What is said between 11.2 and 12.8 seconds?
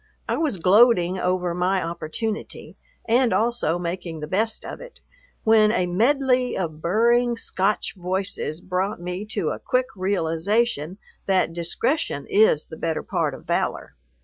that discretion is the